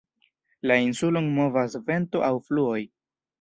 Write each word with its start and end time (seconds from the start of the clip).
La 0.71 0.77
insulon 0.85 1.27
movas 1.41 1.77
vento 1.91 2.25
aŭ 2.31 2.31
fluoj. 2.49 2.81